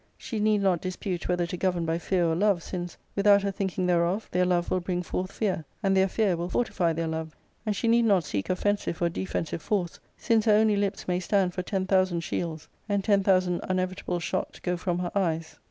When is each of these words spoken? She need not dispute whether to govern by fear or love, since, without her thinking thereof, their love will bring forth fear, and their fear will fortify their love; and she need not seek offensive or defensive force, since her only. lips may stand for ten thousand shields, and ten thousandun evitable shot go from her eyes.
She 0.17 0.39
need 0.39 0.63
not 0.63 0.81
dispute 0.81 1.27
whether 1.29 1.45
to 1.45 1.55
govern 1.57 1.85
by 1.85 1.99
fear 1.99 2.25
or 2.25 2.33
love, 2.35 2.63
since, 2.63 2.97
without 3.15 3.43
her 3.43 3.51
thinking 3.51 3.85
thereof, 3.85 4.27
their 4.31 4.45
love 4.47 4.71
will 4.71 4.79
bring 4.79 5.03
forth 5.03 5.31
fear, 5.31 5.63
and 5.83 5.95
their 5.95 6.07
fear 6.07 6.35
will 6.35 6.49
fortify 6.49 6.91
their 6.91 7.05
love; 7.05 7.35
and 7.67 7.75
she 7.75 7.87
need 7.87 8.05
not 8.05 8.23
seek 8.23 8.49
offensive 8.49 8.99
or 8.99 9.09
defensive 9.09 9.61
force, 9.61 9.99
since 10.17 10.45
her 10.45 10.53
only. 10.55 10.75
lips 10.75 11.07
may 11.07 11.19
stand 11.19 11.53
for 11.53 11.61
ten 11.61 11.85
thousand 11.85 12.21
shields, 12.21 12.67
and 12.89 13.03
ten 13.03 13.23
thousandun 13.23 13.77
evitable 13.77 14.19
shot 14.19 14.59
go 14.63 14.75
from 14.75 14.97
her 14.97 15.11
eyes. 15.13 15.59